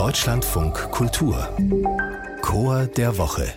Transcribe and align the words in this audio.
Deutschlandfunk 0.00 0.90
Kultur 0.92 1.46
Chor 2.40 2.86
der 2.86 3.18
Woche 3.18 3.52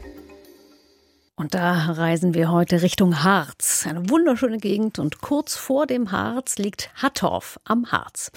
und 1.37 1.53
da 1.53 1.93
reisen 1.93 2.33
wir 2.33 2.51
heute 2.51 2.81
Richtung 2.81 3.23
Harz. 3.23 3.85
Eine 3.87 4.09
wunderschöne 4.09 4.57
Gegend 4.57 4.99
und 4.99 5.21
kurz 5.21 5.55
vor 5.55 5.87
dem 5.87 6.11
Harz 6.11 6.57
liegt 6.57 6.89
Hattorf 7.01 7.61
am 7.63 7.93
Harz. 7.93 8.29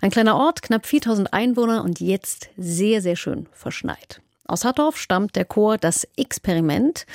Ein 0.00 0.10
kleiner 0.10 0.34
Ort, 0.34 0.62
knapp 0.62 0.86
4000 0.86 1.32
Einwohner 1.32 1.84
und 1.84 2.00
jetzt 2.00 2.50
sehr, 2.56 3.00
sehr 3.00 3.14
schön 3.14 3.46
verschneit. 3.52 4.20
Aus 4.44 4.64
Hattorf 4.64 4.98
stammt 4.98 5.36
der 5.36 5.44
Chor 5.44 5.78
Das 5.78 6.08
Experiment. 6.16 7.06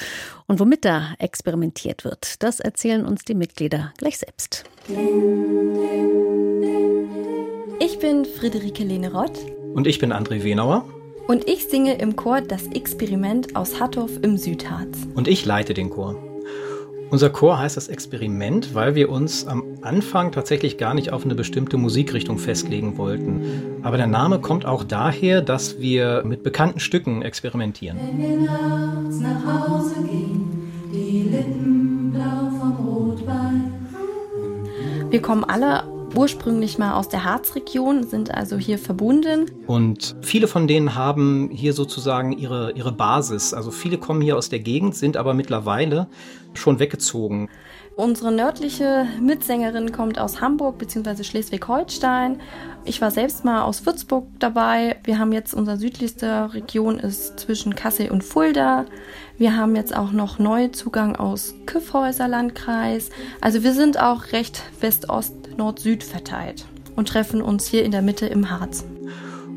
Und 0.47 0.61
womit 0.61 0.85
da 0.85 1.13
experimentiert 1.19 2.05
wird, 2.05 2.41
das 2.41 2.61
erzählen 2.61 3.05
uns 3.05 3.25
die 3.25 3.35
Mitglieder 3.35 3.91
gleich 3.97 4.19
selbst. 4.19 4.63
Ich 7.79 7.99
bin 7.99 8.23
Friederike 8.23 8.85
Lehne-Rott. 8.85 9.66
Und 9.77 9.85
ich 9.85 9.99
bin 9.99 10.11
André 10.11 10.43
Wenauer. 10.43 10.85
Und 11.27 11.47
ich 11.47 11.67
singe 11.67 11.99
im 11.99 12.15
Chor 12.15 12.41
Das 12.41 12.65
Experiment 12.65 13.55
aus 13.55 13.79
Hattorf 13.79 14.09
im 14.23 14.35
Südharz. 14.35 15.07
Und 15.13 15.27
ich 15.27 15.45
leite 15.45 15.75
den 15.75 15.91
Chor. 15.91 16.15
Unser 17.11 17.29
Chor 17.29 17.59
heißt 17.59 17.77
das 17.77 17.87
Experiment, 17.87 18.73
weil 18.73 18.95
wir 18.95 19.11
uns 19.11 19.45
am 19.45 19.63
Anfang 19.83 20.31
tatsächlich 20.31 20.79
gar 20.79 20.95
nicht 20.95 21.13
auf 21.13 21.25
eine 21.25 21.35
bestimmte 21.35 21.77
Musikrichtung 21.77 22.39
festlegen 22.39 22.97
wollten. 22.97 23.79
Aber 23.83 23.97
der 23.97 24.07
Name 24.07 24.39
kommt 24.39 24.65
auch 24.65 24.83
daher, 24.83 25.43
dass 25.43 25.79
wir 25.79 26.23
mit 26.25 26.41
bekannten 26.41 26.79
Stücken 26.79 27.21
experimentieren. 27.21 27.99
Wenn 27.99 28.17
wir 28.17 28.47
nachts 28.47 29.19
nach 29.19 29.69
Hause 29.69 29.93
gehen, 30.09 30.71
die 30.91 31.29
Lippen 31.29 32.09
blau 32.13 32.49
vom 32.59 32.87
Rotwein. 32.87 33.73
Wir 35.11 35.21
kommen 35.21 35.43
alle 35.43 35.83
ursprünglich 36.15 36.77
mal 36.77 36.93
aus 36.93 37.09
der 37.09 37.23
Harzregion, 37.23 38.03
sind 38.03 38.33
also 38.33 38.57
hier 38.57 38.79
verbunden. 38.79 39.45
Und 39.67 40.15
viele 40.21 40.47
von 40.47 40.67
denen 40.67 40.95
haben 40.95 41.49
hier 41.51 41.73
sozusagen 41.73 42.31
ihre, 42.31 42.71
ihre 42.71 42.91
Basis. 42.91 43.53
Also 43.53 43.71
viele 43.71 43.97
kommen 43.97 44.21
hier 44.21 44.37
aus 44.37 44.49
der 44.49 44.59
Gegend, 44.59 44.95
sind 44.95 45.17
aber 45.17 45.33
mittlerweile 45.33 46.07
schon 46.53 46.79
weggezogen. 46.79 47.49
Unsere 47.97 48.31
nördliche 48.31 49.07
Mitsängerin 49.19 49.91
kommt 49.91 50.19
aus 50.19 50.39
Hamburg 50.39 50.77
bzw. 50.77 51.23
Schleswig-Holstein. 51.23 52.39
Ich 52.85 53.01
war 53.01 53.09
selbst 53.09 53.43
mal 53.43 53.63
aus 53.63 53.87
Würzburg 53.87 54.27
dabei. 54.37 54.97
Wir 55.03 55.17
haben 55.17 55.31
jetzt 55.31 55.55
unsere 55.55 55.77
südlichste 55.77 56.53
Region 56.53 56.99
ist 56.99 57.39
zwischen 57.39 57.73
Kassel 57.73 58.11
und 58.11 58.23
Fulda. 58.23 58.85
Wir 59.39 59.57
haben 59.57 59.75
jetzt 59.75 59.97
auch 59.97 60.11
noch 60.11 60.37
Neuzugang 60.37 61.15
aus 61.15 61.55
Kyffhäuser 61.65 62.27
Landkreis. 62.27 63.09
Also 63.41 63.63
wir 63.63 63.73
sind 63.73 63.99
auch 63.99 64.31
recht 64.31 64.61
West-Ost, 64.79 65.33
Nord-Süd 65.57 66.03
verteilt 66.03 66.65
und 66.95 67.07
treffen 67.09 67.41
uns 67.41 67.67
hier 67.67 67.83
in 67.83 67.91
der 67.91 68.01
Mitte 68.01 68.25
im 68.27 68.49
Harz. 68.49 68.85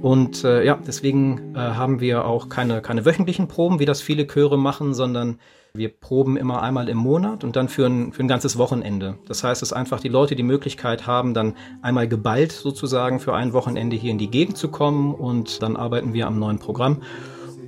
Und 0.03 0.45
äh, 0.45 0.65
ja, 0.65 0.79
deswegen 0.87 1.55
äh, 1.55 1.59
haben 1.59 2.01
wir 2.01 2.25
auch 2.25 2.49
keine, 2.49 2.81
keine 2.81 3.05
wöchentlichen 3.05 3.49
Proben, 3.49 3.81
wie 3.81 3.85
das 3.85 4.01
viele 4.01 4.27
Chöre 4.27 4.59
machen, 4.59 4.95
sondern 4.95 5.39
wir 5.75 5.89
proben 5.89 6.37
immer 6.37 6.63
einmal 6.63 6.89
im 6.89 6.97
Monat 6.97 7.45
und 7.45 7.55
dann 7.55 7.69
für 7.69 7.87
ein, 7.87 8.13
für 8.13 8.23
ein 8.23 8.29
ganzes 8.29 8.59
Wochenende. 8.59 9.19
Das 9.29 9.45
heißt, 9.45 9.63
dass 9.63 9.73
einfach 9.73 10.01
die 10.01 10.09
Leute 10.09 10.35
die 10.35 10.43
Möglichkeit 10.43 11.07
haben, 11.07 11.35
dann 11.35 11.55
einmal 11.83 12.09
geballt 12.09 12.53
sozusagen 12.53 13.21
für 13.21 13.35
ein 13.35 13.53
Wochenende 13.53 13.95
hier 13.95 14.11
in 14.11 14.19
die 14.19 14.31
Gegend 14.31 14.57
zu 14.57 14.69
kommen 14.69 15.15
und 15.15 15.63
dann 15.63 15.77
arbeiten 15.77 16.13
wir 16.13 16.27
am 16.27 16.39
neuen 16.39 16.59
Programm. 16.59 17.03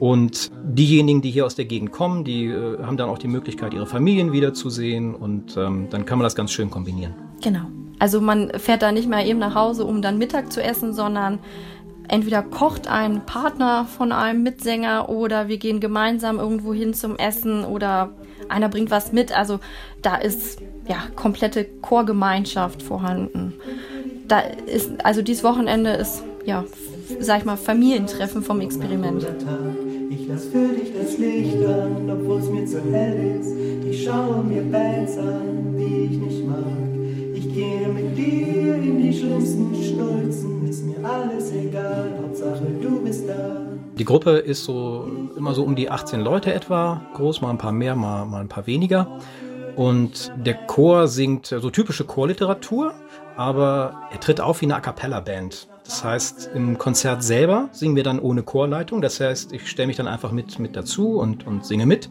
Und 0.02 0.50
diejenigen, 0.64 1.22
die 1.22 1.30
hier 1.30 1.46
aus 1.46 1.54
der 1.54 1.64
Gegend 1.64 1.92
kommen, 1.92 2.24
die 2.24 2.46
äh, 2.46 2.82
haben 2.82 2.96
dann 2.96 3.08
auch 3.08 3.18
die 3.18 3.28
Möglichkeit, 3.28 3.72
ihre 3.72 3.86
Familien 3.86 4.32
wiederzusehen 4.32 5.14
und 5.14 5.56
ähm, 5.56 5.86
dann 5.90 6.06
kann 6.06 6.18
man 6.18 6.24
das 6.24 6.34
ganz 6.34 6.50
schön 6.50 6.70
kombinieren. 6.70 7.14
Genau. 7.40 7.66
Also 8.00 8.20
man 8.20 8.50
fährt 8.58 8.82
da 8.82 8.90
nicht 8.90 9.08
mal 9.08 9.24
eben 9.24 9.38
nach 9.38 9.54
Hause, 9.54 9.84
um 9.84 10.02
dann 10.02 10.18
Mittag 10.18 10.52
zu 10.52 10.60
essen, 10.60 10.92
sondern 10.92 11.38
entweder 12.08 12.42
kocht 12.42 12.88
ein 12.88 13.24
Partner 13.26 13.84
von 13.84 14.10
einem 14.10 14.42
Mitsänger 14.42 15.08
oder 15.08 15.46
wir 15.46 15.58
gehen 15.58 15.78
gemeinsam 15.78 16.40
irgendwo 16.40 16.74
hin 16.74 16.94
zum 16.94 17.14
Essen 17.14 17.64
oder 17.64 18.10
einer 18.48 18.68
bringt 18.68 18.90
was 18.90 19.12
mit. 19.12 19.30
Also 19.30 19.60
da 20.02 20.16
ist 20.16 20.60
ja 20.88 20.96
komplette 21.14 21.64
Chorgemeinschaft 21.80 22.82
vorhanden. 22.82 23.52
Da 24.26 24.40
ist 24.40 25.04
also 25.04 25.22
dieses 25.22 25.44
Wochenende 25.44 25.90
ist 25.90 26.24
ja 26.44 26.64
sag 27.20 27.38
ich 27.40 27.44
mal 27.44 27.56
Familientreffen 27.56 28.42
vom 28.42 28.60
Experiment. 28.60 29.26
Ich 30.10 30.28
lass 30.28 30.44
für 30.46 30.68
dich 30.68 30.92
das 30.94 31.18
Licht 31.18 31.64
an, 31.66 32.10
obwohl 32.10 32.38
es 32.38 32.48
mir 32.48 32.66
zu 32.66 32.80
hell 32.92 33.38
ist. 33.40 33.52
Ich 33.86 34.04
schaue 34.04 34.42
mir 34.44 34.62
Bands 34.62 35.18
an, 35.18 35.76
die 35.76 36.04
ich 36.10 36.18
nicht 36.18 36.46
mag. 36.46 36.58
Ich 37.34 37.52
gehe 37.52 37.88
mit 37.88 38.16
dir 38.16 38.74
in 38.76 39.02
die 39.02 39.12
schlimmsten 39.12 39.74
Schnulzen, 39.74 40.68
ist 40.68 40.84
mir 40.84 41.04
alles 41.04 41.52
egal, 41.52 42.18
Hauptsache 42.22 42.66
du 42.80 43.00
bist 43.02 43.28
da. 43.28 43.62
Die 43.98 44.04
Gruppe 44.04 44.38
ist 44.38 44.64
so 44.64 45.06
immer 45.36 45.54
so 45.54 45.64
um 45.64 45.76
die 45.76 45.90
18 45.90 46.20
Leute 46.20 46.52
etwa 46.54 47.02
groß, 47.14 47.40
mal 47.40 47.50
ein 47.50 47.58
paar 47.58 47.72
mehr, 47.72 47.94
mal, 47.94 48.24
mal 48.24 48.40
ein 48.40 48.48
paar 48.48 48.66
weniger. 48.66 49.18
Und 49.76 50.32
der 50.36 50.54
Chor 50.66 51.08
singt 51.08 51.46
so 51.46 51.70
typische 51.70 52.04
Chorliteratur, 52.04 52.92
aber 53.36 54.08
er 54.10 54.20
tritt 54.20 54.40
auf 54.40 54.60
wie 54.60 54.66
eine 54.66 54.76
A 54.76 54.80
cappella 54.80 55.20
Band. 55.20 55.68
Das 55.84 56.04
heißt, 56.04 56.50
im 56.54 56.78
Konzert 56.78 57.22
selber 57.22 57.68
singen 57.72 57.96
wir 57.96 58.02
dann 58.02 58.20
ohne 58.20 58.42
Chorleitung. 58.42 59.02
Das 59.02 59.20
heißt, 59.20 59.52
ich 59.52 59.68
stelle 59.68 59.88
mich 59.88 59.96
dann 59.96 60.08
einfach 60.08 60.32
mit, 60.32 60.58
mit 60.58 60.76
dazu 60.76 61.18
und, 61.18 61.46
und 61.46 61.64
singe 61.64 61.86
mit. 61.86 62.08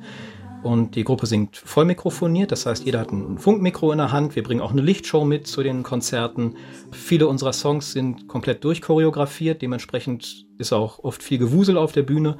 Und 0.63 0.95
die 0.95 1.03
Gruppe 1.03 1.25
singt 1.25 1.57
voll 1.57 1.85
mikrofoniert, 1.85 2.51
das 2.51 2.67
heißt, 2.67 2.85
jeder 2.85 2.99
hat 2.99 3.11
ein 3.11 3.39
Funkmikro 3.39 3.91
in 3.91 3.97
der 3.97 4.11
Hand. 4.11 4.35
Wir 4.35 4.43
bringen 4.43 4.61
auch 4.61 4.71
eine 4.71 4.81
Lichtshow 4.81 5.25
mit 5.25 5.47
zu 5.47 5.63
den 5.63 5.81
Konzerten. 5.81 6.55
Viele 6.91 7.27
unserer 7.27 7.53
Songs 7.53 7.93
sind 7.93 8.27
komplett 8.27 8.63
durchchoreografiert, 8.63 9.63
dementsprechend 9.63 10.45
ist 10.59 10.71
auch 10.71 10.99
oft 10.99 11.23
viel 11.23 11.39
Gewusel 11.39 11.77
auf 11.77 11.93
der 11.93 12.03
Bühne. 12.03 12.37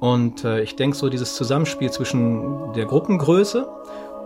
Und 0.00 0.44
äh, 0.44 0.62
ich 0.62 0.74
denke, 0.74 0.96
so 0.96 1.08
dieses 1.08 1.36
Zusammenspiel 1.36 1.92
zwischen 1.92 2.72
der 2.72 2.86
Gruppengröße 2.86 3.68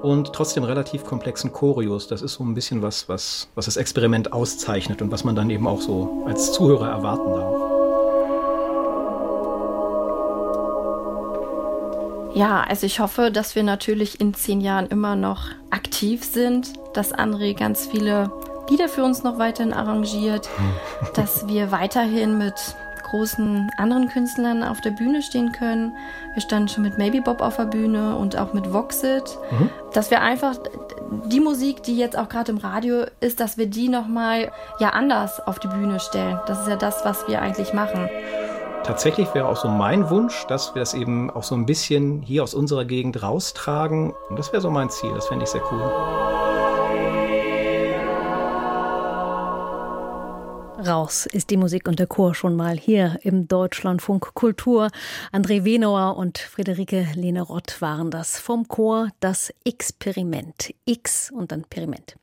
und 0.02 0.32
trotzdem 0.32 0.64
relativ 0.64 1.04
komplexen 1.04 1.52
Choreos, 1.52 2.06
das 2.06 2.22
ist 2.22 2.34
so 2.34 2.44
ein 2.44 2.54
bisschen 2.54 2.82
was, 2.82 3.08
was, 3.08 3.48
was 3.54 3.64
das 3.66 3.76
Experiment 3.76 4.32
auszeichnet 4.32 5.02
und 5.02 5.10
was 5.10 5.24
man 5.24 5.34
dann 5.34 5.50
eben 5.50 5.66
auch 5.66 5.80
so 5.80 6.24
als 6.26 6.52
Zuhörer 6.52 6.88
erwarten 6.88 7.30
darf. 7.30 7.78
Ja, 12.34 12.62
also 12.68 12.86
ich 12.86 13.00
hoffe, 13.00 13.32
dass 13.32 13.56
wir 13.56 13.64
natürlich 13.64 14.20
in 14.20 14.34
zehn 14.34 14.60
Jahren 14.60 14.86
immer 14.86 15.16
noch 15.16 15.48
aktiv 15.70 16.22
sind, 16.24 16.74
dass 16.94 17.12
André 17.12 17.58
ganz 17.58 17.86
viele 17.86 18.30
Lieder 18.70 18.88
für 18.88 19.02
uns 19.02 19.24
noch 19.24 19.38
weiterhin 19.38 19.72
arrangiert, 19.72 20.48
dass 21.14 21.48
wir 21.48 21.72
weiterhin 21.72 22.38
mit 22.38 22.54
großen 23.10 23.70
anderen 23.76 24.08
Künstlern 24.08 24.62
auf 24.62 24.80
der 24.80 24.90
Bühne 24.90 25.22
stehen 25.22 25.52
können. 25.52 25.96
Wir 26.34 26.42
standen 26.42 26.68
schon 26.68 26.84
mit 26.84 26.98
Maybe 26.98 27.20
Bob 27.20 27.40
auf 27.40 27.56
der 27.56 27.64
Bühne 27.64 28.16
und 28.16 28.36
auch 28.36 28.52
mit 28.52 28.72
Voxit. 28.72 29.38
Mhm. 29.50 29.70
Dass 29.92 30.10
wir 30.10 30.20
einfach 30.20 30.56
die 31.26 31.40
Musik, 31.40 31.82
die 31.82 31.96
jetzt 31.96 32.16
auch 32.16 32.28
gerade 32.28 32.52
im 32.52 32.58
Radio 32.58 33.04
ist, 33.20 33.40
dass 33.40 33.58
wir 33.58 33.66
die 33.66 33.88
nochmal 33.88 34.52
ja 34.78 34.90
anders 34.90 35.40
auf 35.46 35.58
die 35.58 35.68
Bühne 35.68 36.00
stellen. 36.00 36.38
Das 36.46 36.60
ist 36.60 36.68
ja 36.68 36.76
das, 36.76 37.04
was 37.04 37.26
wir 37.28 37.40
eigentlich 37.40 37.72
machen 37.72 38.08
tatsächlich 38.88 39.34
wäre 39.34 39.46
auch 39.46 39.56
so 39.56 39.68
mein 39.68 40.08
Wunsch, 40.08 40.46
dass 40.46 40.74
wir 40.74 40.80
das 40.80 40.94
eben 40.94 41.30
auch 41.30 41.42
so 41.42 41.54
ein 41.54 41.66
bisschen 41.66 42.22
hier 42.22 42.42
aus 42.42 42.54
unserer 42.54 42.86
Gegend 42.86 43.22
raustragen. 43.22 44.14
Und 44.30 44.38
das 44.38 44.50
wäre 44.50 44.62
so 44.62 44.70
mein 44.70 44.88
Ziel. 44.88 45.12
Das 45.14 45.26
fände 45.26 45.44
ich 45.44 45.50
sehr 45.50 45.62
cool. 45.70 47.07
Raus 50.78 51.26
ist 51.26 51.50
die 51.50 51.56
Musik 51.56 51.88
und 51.88 51.98
der 51.98 52.06
Chor 52.06 52.36
schon 52.36 52.54
mal 52.54 52.78
hier 52.78 53.18
im 53.22 53.48
Deutschlandfunk 53.48 54.32
Kultur. 54.34 54.90
André 55.32 55.64
Wenauer 55.64 56.16
und 56.16 56.38
Friederike 56.38 57.04
Lehne-Rott 57.14 57.82
waren 57.82 58.12
das 58.12 58.38
vom 58.38 58.68
Chor 58.68 59.08
Das 59.18 59.52
Experiment. 59.64 60.72
X 60.84 61.32
und 61.32 61.50
dann 61.50 61.64
Periment. 61.64 62.16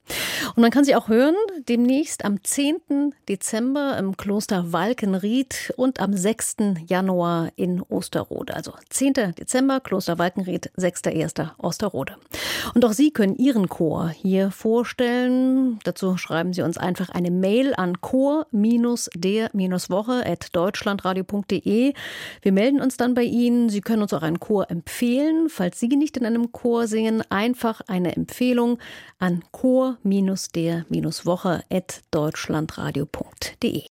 Und 0.55 0.61
man 0.61 0.71
kann 0.71 0.85
sie 0.85 0.95
auch 0.95 1.09
hören 1.09 1.35
demnächst 1.67 2.23
am 2.23 2.41
10. 2.41 3.13
Dezember 3.27 3.97
im 3.97 4.15
Kloster 4.15 4.71
Walkenried 4.71 5.73
und 5.75 5.99
am 5.99 6.15
6. 6.15 6.55
Januar 6.87 7.49
in 7.57 7.81
Osterrode. 7.81 8.55
Also 8.55 8.71
10. 8.89 9.35
Dezember 9.37 9.81
Kloster 9.81 10.17
Walkenried, 10.17 10.71
6.1. 10.77 11.49
Osterrode. 11.57 12.15
Und 12.73 12.83
auch 12.85 12.93
Sie 12.93 13.11
können 13.11 13.35
Ihren 13.35 13.69
Chor 13.69 14.09
hier 14.09 14.51
vorstellen. 14.51 15.79
Dazu 15.83 16.17
schreiben 16.17 16.53
Sie 16.53 16.61
uns 16.61 16.77
einfach 16.77 17.09
eine 17.09 17.31
Mail 17.31 17.73
an 17.75 18.01
chor-der-woche 18.01 18.53
at 20.25 20.47
deutschlandradio.de. 20.55 21.93
Wir 22.41 22.51
melden 22.51 22.81
uns 22.81 22.97
dann 22.97 23.13
bei 23.13 23.23
Ihnen. 23.23 23.69
Sie 23.69 23.81
können 23.81 24.01
uns 24.01 24.13
auch 24.13 24.23
einen 24.23 24.39
Chor 24.39 24.69
empfehlen. 24.69 25.49
Falls 25.49 25.79
Sie 25.79 25.87
nicht 25.87 26.17
in 26.17 26.25
einem 26.25 26.51
Chor 26.51 26.87
singen, 26.87 27.23
einfach 27.29 27.81
eine 27.87 28.15
Empfehlung 28.15 28.79
an 29.19 29.43
chor-der-woche 29.51 30.03
at 31.69 32.01
deutschlandradio.de. 32.11 33.94